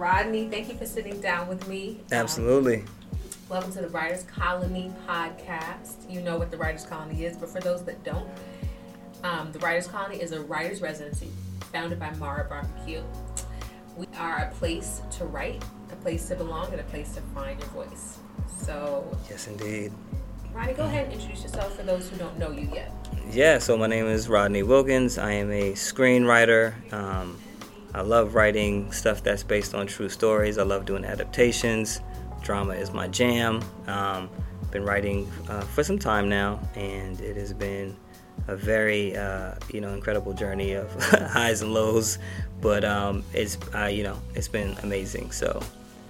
Rodney, 0.00 0.48
thank 0.48 0.70
you 0.70 0.74
for 0.76 0.86
sitting 0.86 1.20
down 1.20 1.46
with 1.46 1.68
me. 1.68 2.00
Absolutely. 2.10 2.76
Um, 2.76 2.86
welcome 3.50 3.70
to 3.72 3.82
the 3.82 3.90
Writers 3.90 4.22
Colony 4.22 4.90
podcast. 5.06 6.10
You 6.10 6.22
know 6.22 6.38
what 6.38 6.50
the 6.50 6.56
Writers 6.56 6.86
Colony 6.86 7.24
is, 7.24 7.36
but 7.36 7.50
for 7.50 7.60
those 7.60 7.84
that 7.84 8.02
don't, 8.02 8.26
um, 9.24 9.52
the 9.52 9.58
Writers 9.58 9.86
Colony 9.86 10.16
is 10.16 10.32
a 10.32 10.40
writer's 10.40 10.80
residency 10.80 11.28
founded 11.70 11.98
by 11.98 12.10
Mara 12.12 12.44
Brock 12.44 12.64
Akil. 12.82 13.04
We 13.94 14.06
are 14.16 14.38
a 14.38 14.50
place 14.54 15.02
to 15.18 15.26
write, 15.26 15.62
a 15.92 15.96
place 15.96 16.28
to 16.28 16.34
belong, 16.34 16.72
and 16.72 16.80
a 16.80 16.84
place 16.84 17.12
to 17.16 17.20
find 17.34 17.60
your 17.60 17.68
voice. 17.68 18.20
So, 18.58 19.06
yes, 19.28 19.48
indeed. 19.48 19.92
Rodney, 20.54 20.72
go 20.72 20.84
ahead 20.84 21.04
and 21.04 21.12
introduce 21.12 21.42
yourself 21.42 21.76
for 21.76 21.82
those 21.82 22.08
who 22.08 22.16
don't 22.16 22.38
know 22.38 22.52
you 22.52 22.70
yet. 22.72 22.90
Yeah, 23.30 23.58
so 23.58 23.76
my 23.76 23.86
name 23.86 24.06
is 24.06 24.30
Rodney 24.30 24.62
Wilkins. 24.62 25.18
I 25.18 25.32
am 25.32 25.50
a 25.50 25.72
screenwriter. 25.72 26.90
Um, 26.90 27.38
I 27.94 28.02
love 28.02 28.34
writing 28.34 28.92
stuff 28.92 29.22
that's 29.22 29.42
based 29.42 29.74
on 29.74 29.86
true 29.86 30.08
stories. 30.08 30.58
I 30.58 30.62
love 30.62 30.84
doing 30.84 31.04
adaptations. 31.04 32.00
Drama 32.42 32.74
is 32.74 32.92
my 32.92 33.08
jam. 33.08 33.62
Um, 33.86 34.30
been 34.70 34.84
writing 34.84 35.30
uh, 35.48 35.62
for 35.62 35.82
some 35.82 35.98
time 35.98 36.28
now, 36.28 36.60
and 36.76 37.20
it 37.20 37.36
has 37.36 37.52
been 37.52 37.96
a 38.48 38.56
very 38.56 39.16
uh, 39.16 39.54
you 39.72 39.80
know 39.80 39.92
incredible 39.92 40.32
journey 40.32 40.72
of 40.72 40.92
highs 41.32 41.62
and 41.62 41.74
lows. 41.74 42.18
But 42.60 42.84
um, 42.84 43.24
it's 43.32 43.58
uh, 43.74 43.86
you 43.86 44.04
know 44.04 44.20
it's 44.34 44.48
been 44.48 44.76
amazing. 44.82 45.32
So 45.32 45.60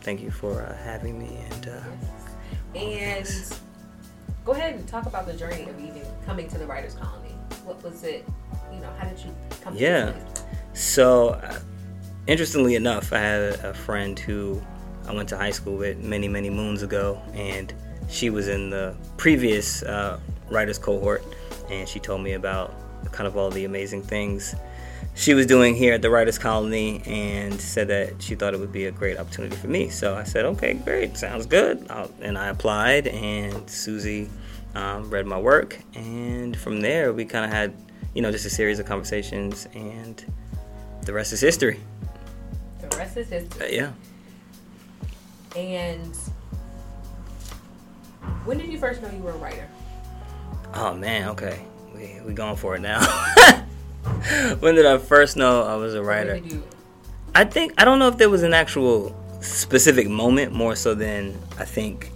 thank 0.02 0.20
you 0.20 0.30
for 0.30 0.62
uh, 0.62 0.76
having 0.76 1.18
me. 1.18 1.38
And 1.50 1.68
uh, 1.68 2.78
and 2.78 3.58
go 4.44 4.52
ahead 4.52 4.74
and 4.74 4.86
talk 4.86 5.06
about 5.06 5.26
the 5.26 5.34
journey 5.34 5.62
of 5.62 5.80
even 5.80 6.02
coming 6.26 6.48
to 6.48 6.58
the 6.58 6.66
Writers 6.66 6.94
Colony. 6.94 7.34
What 7.64 7.82
was 7.82 8.04
it? 8.04 8.26
You 8.72 8.80
know, 8.80 8.90
how 8.98 9.08
did 9.08 9.18
you 9.18 9.34
come? 9.62 9.74
Yeah. 9.76 10.12
So, 10.72 11.30
uh, 11.30 11.58
interestingly 12.30 12.76
enough, 12.76 13.12
I 13.12 13.18
had 13.18 13.40
a 13.64 13.74
friend 13.74 14.16
who 14.16 14.62
I 15.08 15.12
went 15.12 15.28
to 15.30 15.36
high 15.36 15.50
school 15.50 15.76
with 15.76 15.98
many, 15.98 16.28
many 16.28 16.48
moons 16.48 16.82
ago, 16.82 17.20
and 17.34 17.74
she 18.08 18.30
was 18.30 18.46
in 18.46 18.70
the 18.70 18.94
previous 19.16 19.82
uh, 19.82 20.20
writers 20.48 20.78
cohort, 20.78 21.24
and 21.70 21.88
she 21.88 21.98
told 21.98 22.22
me 22.22 22.34
about 22.34 22.72
kind 23.10 23.26
of 23.26 23.36
all 23.36 23.50
the 23.50 23.64
amazing 23.64 24.02
things 24.02 24.54
she 25.14 25.34
was 25.34 25.44
doing 25.44 25.74
here 25.74 25.94
at 25.94 26.02
the 26.02 26.10
Writers 26.10 26.38
Colony 26.38 27.02
and 27.04 27.60
said 27.60 27.88
that 27.88 28.22
she 28.22 28.36
thought 28.36 28.54
it 28.54 28.60
would 28.60 28.72
be 28.72 28.84
a 28.84 28.92
great 28.92 29.18
opportunity 29.18 29.56
for 29.56 29.66
me. 29.66 29.88
So 29.88 30.14
I 30.14 30.22
said, 30.22 30.44
okay, 30.44 30.74
great, 30.74 31.16
sounds 31.16 31.46
good. 31.46 31.84
I'll, 31.90 32.12
and 32.20 32.38
I 32.38 32.46
applied, 32.46 33.08
and 33.08 33.68
Susie 33.68 34.30
um, 34.76 35.10
read 35.10 35.26
my 35.26 35.38
work. 35.38 35.80
And 35.96 36.56
from 36.56 36.80
there, 36.80 37.12
we 37.12 37.24
kind 37.24 37.44
of 37.44 37.50
had, 37.50 37.74
you 38.14 38.22
know, 38.22 38.30
just 38.30 38.46
a 38.46 38.50
series 38.50 38.78
of 38.78 38.86
conversations, 38.86 39.66
and 39.74 40.24
the 41.02 41.12
rest 41.12 41.32
is 41.32 41.40
history. 41.40 41.80
Rest 43.00 43.16
is 43.16 43.30
history. 43.30 43.66
Uh, 43.66 43.70
yeah. 43.70 45.58
And 45.58 46.14
when 48.44 48.58
did 48.58 48.70
you 48.70 48.76
first 48.76 49.00
know 49.00 49.10
you 49.10 49.22
were 49.22 49.30
a 49.30 49.38
writer? 49.38 49.66
Oh 50.74 50.92
man, 50.92 51.30
okay, 51.30 51.64
we 51.94 52.20
we 52.26 52.34
going 52.34 52.56
for 52.56 52.76
it 52.76 52.80
now. 52.80 53.00
when 54.60 54.74
did 54.74 54.84
I 54.84 54.98
first 54.98 55.38
know 55.38 55.62
I 55.62 55.76
was 55.76 55.94
a 55.94 56.02
writer? 56.02 56.42
I 57.34 57.44
think 57.44 57.72
I 57.78 57.86
don't 57.86 57.98
know 57.98 58.08
if 58.08 58.18
there 58.18 58.28
was 58.28 58.42
an 58.42 58.52
actual 58.52 59.16
specific 59.40 60.06
moment 60.06 60.52
more 60.52 60.76
so 60.76 60.94
than 60.94 61.34
I 61.58 61.64
think 61.64 62.12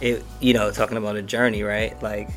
it 0.00 0.24
you 0.40 0.54
know 0.54 0.72
talking 0.72 0.96
about 0.96 1.14
a 1.14 1.22
journey 1.22 1.62
right 1.62 2.02
like 2.02 2.28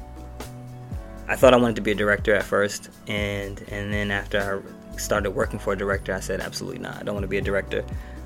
I 1.28 1.36
thought 1.36 1.56
I 1.56 1.58
wanted 1.58 1.78
to 1.78 1.82
be 1.82 1.92
a 1.92 1.96
director 1.96 2.36
at 2.36 2.44
first 2.44 2.92
and 3.08 3.60
and 3.70 3.92
then 3.92 4.12
after 4.12 4.40
I 4.40 4.79
started 5.00 5.32
working 5.32 5.60
for 5.60 5.74
a 5.74 5.78
director 5.78 6.14
I 6.14 6.20
said 6.20 6.40
absolutely 6.40 6.80
not 6.80 6.98
I 6.98 7.04
don't 7.04 7.16
want 7.16 7.24
to 7.24 7.30
be 7.30 7.38
a 7.38 7.42
director 7.42 7.84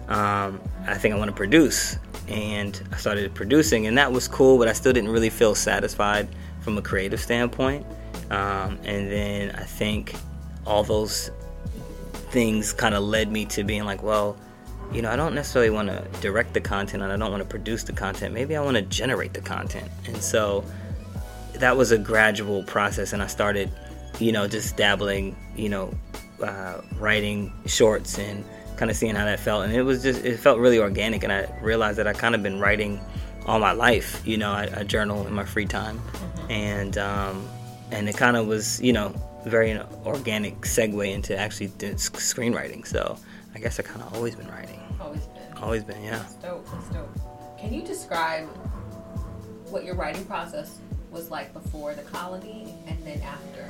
um, 0.08 0.60
I 0.86 0.96
think 0.96 1.16
I 1.16 1.18
want 1.18 1.30
to 1.30 1.36
produce 1.36 1.98
and 2.28 2.82
I 2.92 2.98
started 2.98 3.34
producing 3.34 3.88
and 3.88 3.98
that 3.98 4.12
was 4.12 4.28
cool 4.28 4.58
but 4.58 4.68
I 4.68 4.74
still 4.74 4.94
didn't 4.94 5.12
really 5.12 5.30
feel 5.30 5.56
satisfied 5.56 6.28
from 6.62 6.78
a 6.78 6.82
creative 6.82 7.22
standpoint 7.22 7.86
um, 8.30 8.80
and 8.84 9.12
then 9.12 9.52
I 9.52 9.64
think 9.64 10.16
all 10.66 10.84
those 10.84 11.32
things 12.34 12.74
kind 12.74 12.96
of 12.96 13.04
led 13.04 13.32
me 13.32 13.46
to 13.46 13.64
being 13.64 13.86
like, 13.86 14.02
well, 14.02 14.38
you 14.92 15.02
know, 15.02 15.12
I 15.12 15.16
don't 15.16 15.36
necessarily 15.36 15.70
want 15.70 15.90
to 15.90 16.08
direct 16.22 16.54
the 16.54 16.62
content 16.62 17.04
and 17.04 17.12
I 17.12 17.18
don't 17.18 17.32
want 17.32 17.44
to 17.44 17.50
produce 17.50 17.84
the 17.84 17.94
content. 17.94 18.34
Maybe 18.34 18.56
I 18.56 18.62
want 18.62 18.76
to 18.76 18.82
generate 18.84 19.34
the 19.34 19.42
content. 19.42 19.90
And 20.08 20.18
so 20.18 20.64
that 21.56 21.78
was 21.78 21.92
a 21.92 21.98
gradual 21.98 22.64
process. 22.64 23.14
And 23.14 23.22
I 23.22 23.28
started, 23.28 23.72
you 24.20 24.32
know, 24.32 24.48
just 24.48 24.78
dabbling, 24.78 25.36
you 25.56 25.70
know, 25.70 25.94
uh, 26.42 26.82
writing 26.98 27.52
shorts 27.66 28.18
and 28.18 28.44
kind 28.78 28.90
of 28.90 28.98
seeing 28.98 29.16
how 29.16 29.26
that 29.26 29.40
felt. 29.40 29.64
And 29.66 29.74
it 29.74 29.84
was 29.84 30.02
just, 30.02 30.24
it 30.26 30.38
felt 30.40 30.60
really 30.60 30.80
organic. 30.80 31.24
And 31.24 31.32
I 31.32 31.48
realized 31.62 31.98
that 32.00 32.08
I 32.08 32.14
kind 32.14 32.36
of 32.36 32.44
been 32.44 32.60
writing 32.60 33.00
all 33.46 33.60
my 33.60 33.72
life. 33.72 34.22
You 34.26 34.38
know, 34.38 34.52
I, 34.52 34.70
I 34.76 34.84
journal 34.84 35.28
in 35.28 35.34
my 35.34 35.46
free 35.46 35.66
time. 35.66 36.00
Mm-hmm. 36.00 36.52
And, 36.52 36.98
um, 36.98 37.48
and 37.92 38.10
it 38.10 38.18
kind 38.18 38.36
of 38.36 38.48
was, 38.48 38.82
you 38.82 38.94
know, 38.94 39.14
very 39.46 39.78
organic 40.06 40.62
segue 40.62 41.12
into 41.14 41.38
actually 41.38 41.68
screenwriting. 41.68 42.88
So 42.88 43.18
I 43.54 43.60
guess 43.60 43.80
I 43.80 43.84
kind 43.84 44.02
of 44.02 44.14
always 44.16 44.36
been 44.36 44.48
writing. 44.48 44.80
Always 45.00 45.26
been. 45.28 45.58
Always 45.62 45.84
been, 45.84 46.02
yeah. 46.04 46.18
That's 46.18 46.36
dope. 46.36 46.66
That's 46.72 46.90
dope. 46.90 47.60
Can 47.60 47.74
you 47.74 47.82
describe 47.82 48.48
what 49.70 49.86
your 49.86 49.96
writing 49.96 50.26
process 50.26 50.80
was 51.12 51.30
like 51.30 51.54
before 51.54 51.94
the 51.94 52.02
colony 52.04 52.74
and 52.88 52.98
then 53.06 53.22
after? 53.22 53.70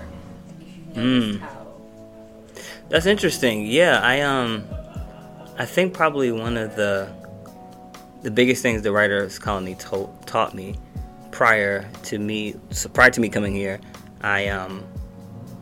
If 0.60 0.68
you 0.68 1.04
noticed 1.04 1.40
mm. 1.40 1.42
how. 1.42 1.73
That's 2.94 3.08
interesting. 3.08 3.66
Yeah, 3.66 4.00
I 4.04 4.22
um, 4.22 4.68
I 5.58 5.66
think 5.66 5.96
probably 5.96 6.32
one 6.32 6.58
of 6.58 6.76
the 6.76 7.12
the 8.22 8.30
biggest 8.30 8.62
things 8.62 8.84
the 8.84 8.92
writers 8.92 9.40
colony 9.40 9.74
told, 9.74 10.28
taught 10.28 10.54
me 10.54 10.76
prior 11.32 11.90
to 12.04 12.20
me 12.20 12.54
so 12.70 12.90
prior 12.90 13.10
to 13.10 13.20
me 13.20 13.30
coming 13.30 13.56
here, 13.56 13.80
I 14.22 14.50
um 14.50 14.84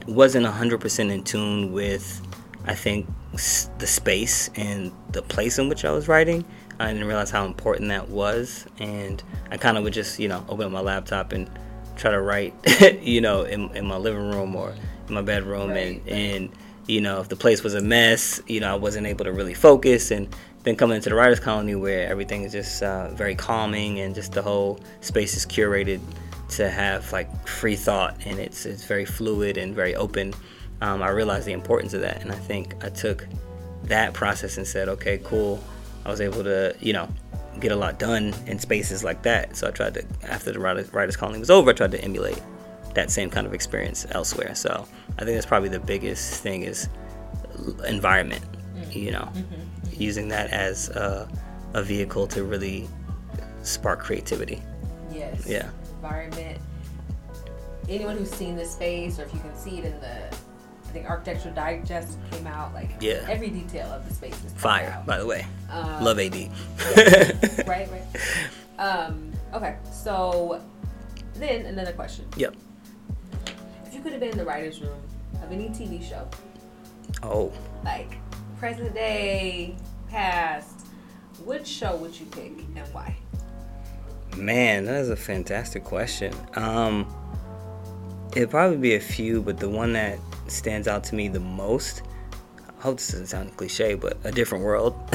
wasn't 0.07 0.45
100% 0.45 1.09
in 1.09 1.23
tune 1.23 1.71
with, 1.71 2.21
I 2.65 2.75
think, 2.75 3.07
the 3.31 3.87
space 3.87 4.49
and 4.55 4.91
the 5.13 5.21
place 5.21 5.57
in 5.57 5.69
which 5.69 5.85
I 5.85 5.91
was 5.91 6.09
writing. 6.09 6.43
I 6.81 6.91
didn't 6.91 7.07
realize 7.07 7.31
how 7.31 7.45
important 7.45 7.87
that 7.89 8.09
was. 8.09 8.65
And 8.77 9.23
I 9.49 9.55
kind 9.55 9.77
of 9.77 9.85
would 9.85 9.93
just, 9.93 10.19
you 10.19 10.27
know, 10.27 10.43
open 10.49 10.65
up 10.65 10.71
my 10.73 10.81
laptop 10.81 11.31
and 11.31 11.49
try 11.95 12.11
to 12.11 12.19
write, 12.19 12.53
you 13.01 13.21
know, 13.21 13.43
in, 13.43 13.73
in 13.73 13.85
my 13.85 13.95
living 13.95 14.31
room 14.31 14.53
or 14.53 14.75
in 15.07 15.13
my 15.13 15.21
bedroom. 15.21 15.69
Right. 15.69 16.01
And, 16.05 16.09
and, 16.09 16.49
you 16.91 16.99
know, 16.99 17.21
if 17.21 17.29
the 17.29 17.37
place 17.37 17.63
was 17.63 17.73
a 17.73 17.81
mess, 17.81 18.41
you 18.47 18.59
know, 18.59 18.69
I 18.69 18.75
wasn't 18.75 19.07
able 19.07 19.23
to 19.23 19.31
really 19.31 19.53
focus. 19.53 20.11
And 20.11 20.27
then 20.63 20.75
coming 20.75 20.97
into 20.97 21.07
the 21.07 21.15
writer's 21.15 21.39
colony 21.39 21.73
where 21.73 22.05
everything 22.05 22.43
is 22.43 22.51
just 22.51 22.83
uh, 22.83 23.09
very 23.11 23.33
calming 23.33 24.01
and 24.01 24.13
just 24.13 24.33
the 24.33 24.41
whole 24.41 24.77
space 24.99 25.37
is 25.37 25.45
curated 25.45 26.01
to 26.49 26.69
have 26.69 27.09
like 27.13 27.47
free 27.47 27.77
thought 27.77 28.17
and 28.25 28.37
it's 28.37 28.65
it's 28.65 28.83
very 28.83 29.05
fluid 29.05 29.57
and 29.57 29.73
very 29.73 29.95
open. 29.95 30.33
Um, 30.81 31.01
I 31.01 31.09
realized 31.09 31.47
the 31.47 31.53
importance 31.53 31.93
of 31.93 32.01
that, 32.01 32.21
and 32.21 32.31
I 32.31 32.35
think 32.35 32.83
I 32.83 32.89
took 32.89 33.25
that 33.83 34.13
process 34.13 34.57
and 34.57 34.67
said, 34.67 34.89
okay, 34.89 35.19
cool. 35.23 35.63
I 36.05 36.09
was 36.09 36.19
able 36.19 36.43
to, 36.43 36.75
you 36.81 36.91
know, 36.91 37.07
get 37.59 37.71
a 37.71 37.75
lot 37.75 37.99
done 37.99 38.33
in 38.47 38.59
spaces 38.59 39.01
like 39.01 39.21
that. 39.21 39.55
So 39.55 39.67
I 39.67 39.71
tried 39.71 39.93
to, 39.93 40.05
after 40.23 40.51
the 40.51 40.59
writers, 40.59 40.91
writers 40.91 41.15
colony 41.15 41.39
was 41.39 41.51
over, 41.51 41.69
I 41.69 41.73
tried 41.73 41.91
to 41.91 42.03
emulate 42.03 42.41
that 42.93 43.11
same 43.11 43.29
kind 43.29 43.47
of 43.47 43.53
experience 43.53 44.05
elsewhere. 44.11 44.55
So 44.55 44.87
I 45.17 45.23
think 45.23 45.35
that's 45.35 45.45
probably 45.45 45.69
the 45.69 45.79
biggest 45.79 46.41
thing 46.41 46.63
is 46.63 46.89
environment. 47.87 48.43
Mm-hmm. 48.75 48.97
You 48.97 49.11
know, 49.11 49.29
mm-hmm. 49.33 50.01
using 50.01 50.27
that 50.29 50.51
as 50.51 50.89
a, 50.89 51.27
a 51.73 51.83
vehicle 51.83 52.27
to 52.27 52.43
really 52.43 52.87
spark 53.63 53.99
creativity. 53.99 54.61
Yes. 55.11 55.47
Yeah 55.47 55.69
environment. 56.01 56.59
Anyone 57.89 58.17
who's 58.17 58.31
seen 58.31 58.55
this 58.55 58.71
space, 58.71 59.19
or 59.19 59.23
if 59.23 59.33
you 59.33 59.39
can 59.39 59.55
see 59.55 59.79
it 59.79 59.85
in 59.85 59.99
the, 59.99 60.27
I 60.27 60.91
think 60.93 61.09
Architectural 61.09 61.53
Digest 61.53 62.17
came 62.31 62.47
out, 62.47 62.73
like 62.73 62.91
yeah. 62.99 63.25
every 63.29 63.49
detail 63.49 63.87
of 63.87 64.07
the 64.07 64.13
space 64.13 64.43
is 64.43 64.53
fire. 64.53 64.97
Out. 64.97 65.05
By 65.05 65.19
the 65.19 65.25
way, 65.25 65.45
um, 65.69 66.03
love 66.03 66.19
AD. 66.19 66.35
yeah. 66.35 66.49
right, 67.67 67.89
right. 67.91 68.03
Um, 68.79 69.31
okay, 69.53 69.77
so 69.91 70.61
then 71.35 71.65
another 71.65 71.93
question. 71.93 72.25
Yep. 72.37 72.55
You 74.01 74.05
could 74.05 74.13
have 74.13 74.21
been 74.21 74.31
in 74.31 74.37
the 74.39 74.45
writers' 74.45 74.81
room 74.81 74.99
of 75.43 75.51
any 75.51 75.69
TV 75.69 76.03
show, 76.03 76.27
oh, 77.21 77.53
like 77.85 78.17
present 78.57 78.95
day, 78.95 79.75
past, 80.09 80.87
which 81.45 81.67
show 81.67 81.95
would 81.97 82.19
you 82.19 82.25
pick 82.25 82.51
and 82.75 82.79
why? 82.93 83.15
Man, 84.35 84.85
that 84.85 85.01
is 85.01 85.11
a 85.11 85.15
fantastic 85.15 85.83
question. 85.83 86.33
Um, 86.55 87.05
it'd 88.35 88.49
probably 88.49 88.77
be 88.77 88.95
a 88.95 88.99
few, 88.99 89.39
but 89.39 89.59
the 89.59 89.69
one 89.69 89.93
that 89.93 90.17
stands 90.47 90.87
out 90.87 91.03
to 91.03 91.13
me 91.13 91.27
the 91.27 91.39
most. 91.39 92.01
I 92.57 92.81
hope 92.81 92.97
this 92.97 93.09
doesn't 93.09 93.27
sound 93.27 93.55
cliche, 93.55 93.93
but 93.93 94.17
a 94.23 94.31
different 94.31 94.63
world, 94.63 94.95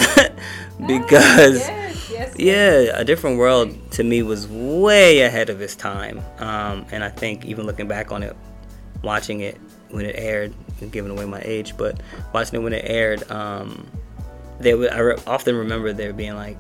because 0.87 1.59
yes, 1.59 2.09
yes, 2.09 2.39
yeah, 2.39 2.93
a 2.95 3.05
different 3.05 3.39
world 3.39 3.91
to 3.91 4.05
me 4.05 4.23
was 4.23 4.47
way 4.47 5.23
ahead 5.23 5.51
of 5.51 5.61
its 5.61 5.75
time, 5.75 6.23
um, 6.39 6.87
and 6.93 7.03
I 7.03 7.09
think 7.09 7.45
even 7.47 7.67
looking 7.67 7.89
back 7.89 8.13
on 8.13 8.23
it, 8.23 8.37
watching 9.07 9.41
it 9.41 9.59
when 9.91 10.05
it 10.05 10.17
aired, 10.19 10.53
giving 10.91 11.11
away 11.11 11.25
my 11.25 11.41
age, 11.43 11.77
but 11.79 12.01
watching 12.35 12.61
it 12.61 12.63
when 12.63 12.75
it 12.75 12.85
aired, 12.85 13.31
um, 13.31 13.87
they 14.59 14.75
would. 14.75 14.91
I 14.91 14.99
re- 14.99 15.19
often 15.27 15.57
remember 15.57 15.93
there 15.93 16.13
being 16.13 16.35
like 16.35 16.59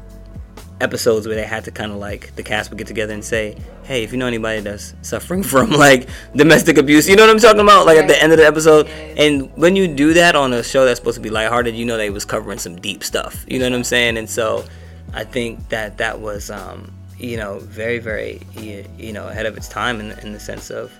episodes 0.81 1.26
where 1.26 1.34
they 1.34 1.44
had 1.44 1.64
to 1.64 1.70
kind 1.70 1.90
of 1.90 1.98
like 1.98 2.34
the 2.37 2.43
cast 2.43 2.70
would 2.70 2.78
get 2.78 2.87
together 2.87 3.12
and 3.12 3.25
say, 3.25 3.56
"Hey, 3.84 4.04
if 4.04 4.12
you 4.12 4.19
know 4.19 4.26
anybody 4.26 4.60
that's 4.60 4.94
suffering 5.02 5.43
from 5.52 5.70
like 5.70 6.08
domestic 6.34 6.78
abuse, 6.78 7.08
you 7.08 7.16
know 7.16 7.25
what 7.25 7.31
I'm 7.31 7.38
talking 7.38 7.60
about?" 7.60 7.87
Like 7.87 7.98
at 7.98 8.08
the 8.08 8.22
end 8.22 8.32
of 8.32 8.38
the 8.38 8.46
episode. 8.46 8.87
And 9.16 9.50
when 9.56 9.76
you 9.76 9.88
do 9.88 10.14
that 10.14 10.37
on 10.37 10.52
a 10.52 10.62
show 10.62 10.84
that's 10.84 11.00
supposed 11.00 11.16
to 11.16 11.22
be 11.22 11.31
lighthearted, 11.31 11.75
you 11.75 11.84
know 11.84 11.96
they 11.96 12.10
was 12.10 12.25
covering 12.25 12.58
some 12.58 12.76
deep 12.76 13.02
stuff. 13.02 13.44
You 13.48 13.58
know 13.58 13.66
what 13.66 13.75
I'm 13.75 13.84
saying? 13.84 14.16
And 14.16 14.28
so 14.28 14.64
I 15.12 15.25
think 15.25 15.69
that 15.70 15.98
that 15.98 16.20
was, 16.20 16.50
um, 16.50 16.93
you 17.19 17.37
know, 17.37 17.58
very, 17.60 17.98
very, 17.98 18.43
you 18.54 19.12
know, 19.12 19.28
ahead 19.28 19.46
of 19.46 19.56
its 19.56 19.69
time 19.69 20.00
in, 20.00 20.12
in 20.20 20.32
the 20.32 20.40
sense 20.40 20.70
of 20.70 20.93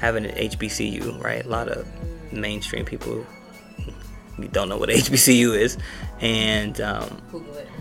having 0.00 0.26
an 0.26 0.34
HBCU, 0.34 1.22
right? 1.22 1.44
A 1.44 1.48
lot 1.48 1.68
of 1.68 1.86
mainstream 2.32 2.84
people 2.84 3.24
don't 4.52 4.68
know 4.68 4.78
what 4.78 4.88
HBCU 4.88 5.56
is, 5.58 5.76
and 6.20 6.80
um, 6.80 7.20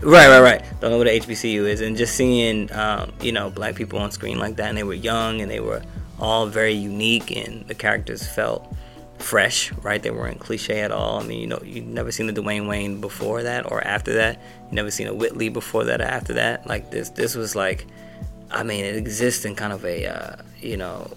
right, 0.01 0.27
right, 0.27 0.41
right, 0.41 0.63
don't 0.81 0.91
know 0.91 0.97
what 0.97 1.07
a 1.07 1.19
HBCU 1.19 1.67
is, 1.67 1.81
and 1.81 1.97
just 1.97 2.15
seeing 2.15 2.71
um, 2.73 3.11
you 3.21 3.31
know 3.31 3.49
black 3.49 3.75
people 3.75 3.99
on 3.99 4.11
screen 4.11 4.39
like 4.39 4.57
that, 4.57 4.69
and 4.69 4.77
they 4.77 4.83
were 4.83 4.93
young 4.93 5.41
and 5.41 5.49
they 5.49 5.59
were 5.59 5.81
all 6.19 6.45
very 6.47 6.73
unique, 6.73 7.35
and 7.35 7.67
the 7.67 7.75
characters 7.75 8.27
felt 8.27 8.73
fresh, 9.19 9.71
right? 9.83 10.01
They 10.01 10.11
weren't 10.11 10.39
cliche 10.39 10.81
at 10.81 10.91
all. 10.91 11.19
I 11.19 11.23
mean, 11.23 11.39
you 11.39 11.47
know, 11.47 11.59
you 11.63 11.81
never 11.81 12.11
seen 12.11 12.29
a 12.29 12.33
Dwayne 12.33 12.67
Wayne 12.67 13.01
before 13.01 13.43
that 13.43 13.71
or 13.71 13.85
after 13.85 14.13
that. 14.15 14.41
You 14.69 14.75
never 14.75 14.91
seen 14.91 15.07
a 15.07 15.13
Whitley 15.13 15.49
before 15.49 15.85
that 15.85 16.01
or 16.01 16.05
after 16.05 16.33
that. 16.33 16.65
Like 16.67 16.89
this, 16.89 17.09
this 17.09 17.35
was 17.35 17.55
like, 17.55 17.85
I 18.51 18.63
mean, 18.63 18.85
it 18.85 18.95
exists 18.95 19.45
in 19.45 19.55
kind 19.55 19.73
of 19.73 19.85
a, 19.85 20.07
uh, 20.07 20.35
you 20.61 20.77
know, 20.77 21.11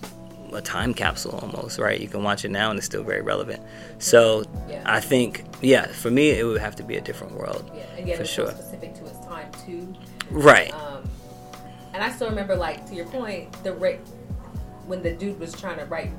a 0.54 0.60
time 0.60 0.94
capsule 0.94 1.38
almost, 1.38 1.78
right? 1.78 2.00
You 2.00 2.08
can 2.08 2.22
watch 2.22 2.44
it 2.44 2.50
now 2.50 2.70
and 2.70 2.78
it's 2.78 2.86
still 2.86 3.02
very 3.02 3.22
relevant. 3.22 3.62
So 3.98 4.44
yeah. 4.68 4.82
I 4.84 5.00
think, 5.00 5.44
yeah, 5.60 5.86
for 5.86 6.10
me, 6.10 6.30
it 6.30 6.44
would 6.44 6.60
have 6.60 6.76
to 6.76 6.82
be 6.82 6.96
a 6.96 7.00
different 7.00 7.34
world. 7.34 7.70
Yeah, 7.74 7.82
again, 7.96 8.16
for 8.16 8.24
sure. 8.24 8.50
specific 8.50 8.94
to 8.94 9.06
its 9.06 9.18
time 9.26 9.50
too. 9.64 9.94
Right. 10.30 10.72
Um, 10.72 11.08
and 11.94 12.02
I 12.02 12.10
still 12.10 12.28
remember, 12.28 12.56
like 12.56 12.86
to 12.88 12.94
your 12.94 13.06
point, 13.06 13.52
the 13.62 13.74
rate 13.74 14.00
when 14.86 15.02
the 15.02 15.12
dude 15.12 15.38
was 15.38 15.52
trying 15.52 15.78
to 15.78 15.84
write 15.84 16.10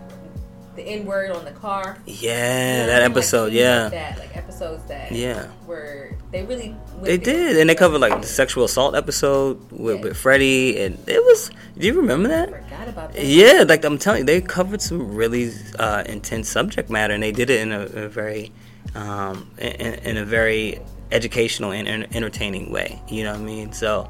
the 0.76 0.84
N 0.84 1.06
word 1.06 1.32
on 1.32 1.46
the 1.46 1.52
car. 1.52 1.98
Yeah, 2.06 2.74
you 2.74 2.80
know 2.82 2.88
that 2.88 3.02
episode. 3.04 3.46
Like, 3.46 3.54
yeah, 3.54 3.84
like 3.84 3.92
that 3.92 4.20
like 4.20 4.38
episodes 4.38 4.84
that. 4.86 5.12
Yeah. 5.12 5.48
Were 5.68 6.12
they 6.32 6.44
really? 6.44 6.76
They 7.02 7.18
did, 7.18 7.58
and 7.58 7.70
they 7.70 7.76
covered 7.76 8.00
like 8.00 8.22
the 8.22 8.28
sexual 8.28 8.64
assault 8.64 8.96
episode 8.96 9.72
with, 9.72 9.98
yeah. 9.98 10.02
with 10.02 10.18
Freddie, 10.18 10.82
and 10.82 10.98
it 11.08 11.24
was. 11.24 11.52
Do 11.78 11.88
you 11.88 11.94
remember 11.94 12.30
that? 12.30 12.50
I 12.50 12.62
forgot 12.62 12.88
about 12.88 13.14
that. 13.14 13.26
Yeah, 13.26 13.66
like 13.68 13.84
I'm 13.84 13.98
telling 13.98 14.20
you, 14.20 14.26
they 14.26 14.42
covered 14.42 14.82
some 14.82 15.16
really 15.16 15.52
uh, 15.80 16.04
intense 16.06 16.50
subject 16.50 16.90
matter, 16.90 17.14
and 17.14 17.24
they 17.24 17.32
did 17.32 17.50
it 17.50 17.62
in 17.62 17.72
a, 17.72 17.82
a 17.82 18.10
very, 18.10 18.52
um, 18.96 19.50
in, 19.58 19.94
in, 19.94 20.18
a 20.18 20.26
very 20.26 20.80
educational 21.12 21.72
and 21.72 21.88
entertaining 22.16 22.72
way. 22.72 23.02
You 23.08 23.24
know 23.24 23.34
what 23.34 23.42
I 23.42 23.44
mean? 23.44 23.74
So. 23.74 24.10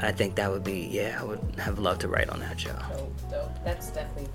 I 0.00 0.10
think 0.10 0.34
that 0.34 0.50
would 0.50 0.64
be 0.64 0.88
yeah. 0.90 1.18
I 1.20 1.24
would 1.24 1.40
have 1.56 1.78
loved 1.78 2.00
to 2.00 2.08
write 2.08 2.28
on 2.28 2.40
that 2.40 2.58
show. 2.58 2.76
Dope, 2.90 3.30
dope. 3.30 3.64
That's 3.64 3.90
definitely 3.90 4.28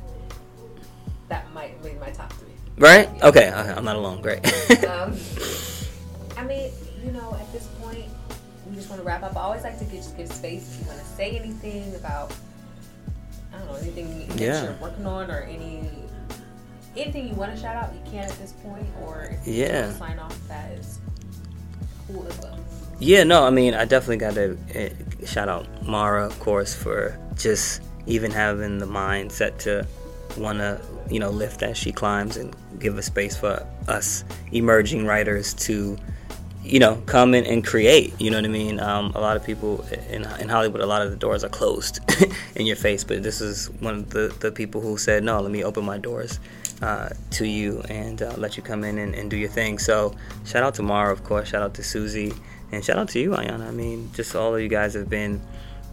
that 1.30 1.52
might 1.54 1.82
be 1.84 1.94
my 1.94 2.10
top 2.10 2.34
three. 2.34 2.50
Right? 2.78 3.10
Yeah. 3.18 3.28
Okay. 3.28 3.50
I'm 3.50 3.86
not 3.86 3.96
alone. 3.96 4.22
Great. 4.22 4.46
um, 4.86 5.16
I 6.38 6.44
mean, 6.44 6.72
you 7.04 7.12
know, 7.12 7.36
at 7.40 7.52
this 7.52 7.68
point, 7.82 8.06
we 8.70 8.76
just 8.76 8.90
want 8.90 9.02
to 9.02 9.08
wrap 9.08 9.24
up. 9.24 9.36
I 9.36 9.42
always 9.42 9.64
like 9.64 9.80
to 9.80 9.86
give, 9.86 9.96
just 9.96 10.18
give 10.18 10.32
space 10.32 10.76
if 10.76 10.82
you 10.82 10.88
want 10.88 11.00
to 11.00 11.06
say 11.06 11.38
anything 11.38 11.96
about, 11.96 12.34
I 13.54 13.58
don't 13.58 13.68
know, 13.68 13.76
anything 13.76 14.28
that 14.28 14.40
yeah. 14.40 14.64
you're 14.64 14.74
working 14.74 15.06
on 15.06 15.32
or 15.32 15.42
any 15.42 15.90
anything 16.98 17.28
you 17.28 17.36
want 17.36 17.54
to 17.54 17.60
shout 17.60 17.76
out, 17.76 17.94
you 17.94 18.12
can 18.12 18.24
at 18.24 18.38
this 18.40 18.54
point, 18.64 18.86
or 19.04 19.30
if 19.32 19.48
you 19.48 19.54
yeah. 19.54 19.82
want 19.82 19.92
to 19.92 19.98
sign 19.98 20.20
off, 20.20 20.48
that 20.48 20.72
is 20.72 21.00
cool 22.08 22.28
as 22.28 22.38
well. 22.40 22.60
Yeah, 23.00 23.24
no, 23.24 23.46
I 23.46 23.50
mean, 23.50 23.74
I 23.74 23.86
definitely 23.86 24.18
got 24.18 24.34
to 24.36 24.58
uh, 24.76 25.26
shout 25.26 25.48
out 25.48 25.68
Mara, 25.84 26.26
of 26.26 26.38
course, 26.40 26.74
for 26.74 27.18
just 27.36 27.82
even 28.08 28.32
having 28.32 28.78
the 28.78 28.86
mindset 28.86 29.58
to 29.60 29.88
want 30.38 30.60
to 30.60 30.80
you 31.10 31.20
know 31.20 31.30
lift 31.30 31.64
as 31.64 31.78
she 31.78 31.92
climbs 31.92 32.38
and 32.38 32.56
give 32.80 32.98
a 32.98 33.02
space 33.02 33.36
for 33.36 33.66
us 33.88 34.24
emerging 34.52 35.06
writers 35.06 35.54
to 35.54 35.98
you 36.64 36.80
know 36.80 37.02
come 37.06 37.34
in 37.34 37.46
and 37.46 37.66
create 37.66 38.14
you 38.20 38.30
know 38.30 38.38
what 38.38 38.46
i 38.46 38.50
mean? 38.50 38.80
Um, 38.80 39.12
a 39.16 39.22
lot 39.22 39.38
of 39.38 39.46
people 39.46 39.84
in, 40.10 40.24
in 40.40 40.50
hollywood 40.50 40.82
a 40.82 40.86
lot 40.86 41.02
of 41.02 41.10
the 41.10 41.18
doors 41.18 41.44
are 41.44 41.50
closed 41.50 42.00
in 42.56 42.66
your 42.66 42.76
face 42.76 43.04
but 43.04 43.24
this 43.24 43.42
is 43.42 43.68
one 43.80 43.96
of 43.96 44.10
the, 44.10 44.36
the 44.40 44.52
people 44.52 44.82
who 44.82 44.98
said 44.98 45.24
no 45.24 45.40
let 45.42 45.52
me 45.52 45.64
open 45.64 45.86
my 45.86 45.98
doors 45.98 46.40
uh, 46.82 47.10
to 47.32 47.46
you 47.46 47.82
and 47.90 48.22
uh, 48.22 48.34
let 48.38 48.56
you 48.58 48.64
come 48.64 48.84
in 48.84 48.98
and, 48.98 49.14
and, 49.14 49.30
do 49.30 49.38
your 49.38 49.50
thing. 49.50 49.78
So 49.78 50.16
shout 50.46 50.64
out 50.64 50.76
to 50.76 50.84
mara 50.84 51.12
of 51.12 51.24
course. 51.24 51.50
Shout 51.50 51.62
out 51.62 51.74
to 51.76 51.84
susie. 51.84 52.34
And 52.72 52.86
shout 52.86 52.98
out 52.98 53.10
to 53.10 53.20
you 53.20 53.32
ayana. 53.32 53.68
I 53.68 53.72
mean 53.72 54.12
just 54.14 54.36
all 54.36 54.56
of 54.56 54.62
you 54.62 54.70
guys 54.70 54.94
have 54.94 55.10
been 55.10 55.42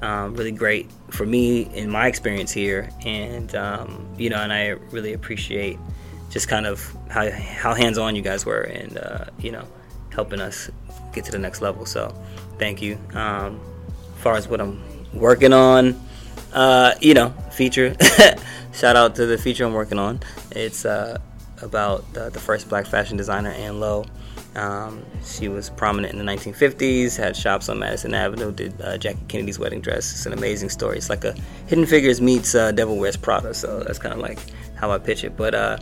um, 0.02 0.34
really 0.34 0.52
great 0.52 0.90
for 1.10 1.24
me 1.24 1.62
in 1.74 1.90
my 1.90 2.06
experience 2.06 2.52
here, 2.52 2.90
and 3.04 3.54
um, 3.54 4.08
you 4.18 4.30
know, 4.30 4.36
and 4.36 4.52
I 4.52 4.68
really 4.90 5.12
appreciate 5.12 5.78
just 6.30 6.48
kind 6.48 6.66
of 6.66 6.94
how 7.08 7.30
how 7.30 7.74
hands 7.74 7.98
on 7.98 8.16
you 8.16 8.22
guys 8.22 8.44
were, 8.44 8.62
and 8.62 8.98
uh, 8.98 9.24
you 9.38 9.52
know, 9.52 9.64
helping 10.10 10.40
us 10.40 10.70
get 11.12 11.24
to 11.24 11.32
the 11.32 11.38
next 11.38 11.62
level. 11.62 11.86
So, 11.86 12.14
thank 12.58 12.82
you. 12.82 12.98
Um, 13.14 13.60
as 14.16 14.22
far 14.22 14.36
as 14.36 14.48
what 14.48 14.60
I'm 14.60 14.82
working 15.14 15.52
on, 15.52 16.00
uh, 16.52 16.94
you 17.00 17.14
know, 17.14 17.30
feature. 17.50 17.96
Shout 18.72 18.96
out 18.96 19.14
to 19.16 19.26
the 19.26 19.38
feature 19.38 19.64
I'm 19.64 19.72
working 19.72 19.98
on. 19.98 20.20
It's 20.50 20.84
uh, 20.84 21.18
about 21.62 22.12
the, 22.12 22.30
the 22.30 22.40
first 22.40 22.68
black 22.68 22.86
fashion 22.86 23.16
designer, 23.16 23.50
Ann 23.50 23.80
Lowe. 23.80 24.04
Um, 24.56 25.04
she 25.22 25.48
was 25.48 25.68
prominent 25.68 26.14
in 26.14 26.24
the 26.24 26.32
1950s, 26.32 27.16
had 27.16 27.36
shops 27.36 27.68
on 27.68 27.78
Madison 27.78 28.14
Avenue, 28.14 28.50
did 28.52 28.80
uh, 28.80 28.96
Jackie 28.96 29.20
Kennedy's 29.28 29.58
wedding 29.58 29.82
dress. 29.82 30.10
It's 30.12 30.24
an 30.24 30.32
amazing 30.32 30.70
story. 30.70 30.96
It's 30.96 31.10
like 31.10 31.24
a 31.24 31.34
Hidden 31.66 31.84
Figures 31.86 32.22
meets 32.22 32.54
uh, 32.54 32.72
Devil 32.72 32.96
Wears 32.96 33.18
Prada, 33.18 33.52
so 33.52 33.80
that's 33.80 33.98
kind 33.98 34.14
of 34.14 34.20
like 34.20 34.38
how 34.74 34.90
I 34.90 34.98
pitch 34.98 35.24
it. 35.24 35.36
But 35.36 35.54
uh, 35.54 35.78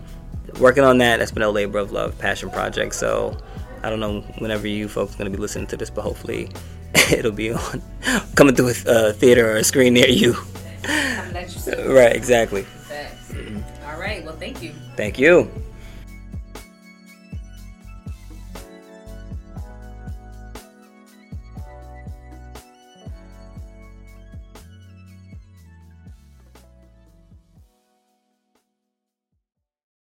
working 0.59 0.83
on 0.83 0.99
that, 0.99 1.19
that's 1.19 1.31
been 1.31 1.45
a 1.45 1.51
labor 1.51 1.79
of 1.79 1.93
love, 1.93 2.19
passion 2.19 2.51
project. 2.51 2.95
So 2.97 3.39
I 3.85 3.91
don't 3.91 4.01
know 4.01 4.23
whenever 4.39 4.67
you 4.67 4.89
folks 4.89 5.15
are 5.15 5.19
going 5.19 5.31
to 5.31 5.37
be 5.37 5.41
listening 5.41 5.69
to 5.69 5.77
this, 5.77 5.91
but 5.91 6.03
hopefully 6.03 6.51
it'll 7.13 7.31
be 7.31 7.53
on 7.53 7.83
coming 8.35 8.57
through 8.57 8.73
a 8.87 8.91
uh, 8.91 9.13
theater 9.13 9.53
or 9.53 9.57
a 9.57 9.65
screen 9.65 9.95
near 9.95 10.09
you. 10.09 10.35
right, 11.93 12.15
exactly. 12.15 12.63
Mm-hmm. 12.63 13.87
All 13.87 14.01
right, 14.01 14.25
well, 14.25 14.37
thank 14.37 14.63
you. 14.63 14.73
Thank 14.97 15.19
you. 15.19 15.51